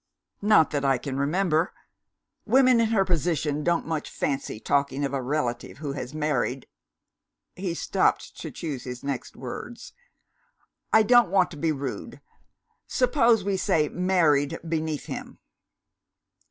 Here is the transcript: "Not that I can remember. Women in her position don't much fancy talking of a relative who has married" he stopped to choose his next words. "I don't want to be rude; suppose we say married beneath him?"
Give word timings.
"Not 0.41 0.71
that 0.71 0.83
I 0.83 0.97
can 0.97 1.19
remember. 1.19 1.73
Women 2.47 2.79
in 2.81 2.87
her 2.87 3.05
position 3.05 3.63
don't 3.63 3.85
much 3.85 4.09
fancy 4.09 4.59
talking 4.59 5.05
of 5.05 5.13
a 5.13 5.21
relative 5.21 5.77
who 5.77 5.91
has 5.93 6.11
married" 6.11 6.65
he 7.55 7.75
stopped 7.75 8.35
to 8.39 8.49
choose 8.49 8.83
his 8.83 9.03
next 9.03 9.35
words. 9.35 9.93
"I 10.91 11.03
don't 11.03 11.29
want 11.29 11.51
to 11.51 11.57
be 11.57 11.71
rude; 11.71 12.19
suppose 12.87 13.43
we 13.43 13.57
say 13.57 13.89
married 13.89 14.57
beneath 14.67 15.05
him?" 15.05 15.37